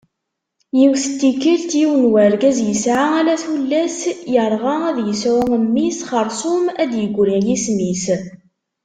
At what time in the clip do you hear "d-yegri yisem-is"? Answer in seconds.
6.91-8.05